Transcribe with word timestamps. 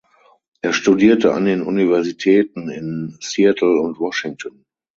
Er 0.63 0.73
studierte 0.73 1.31
an 1.31 1.45
den 1.45 1.61
Universitäten 1.61 2.69
in 2.69 3.17
Seattle 3.21 3.79
und 3.79 3.99
Washington. 3.99 4.65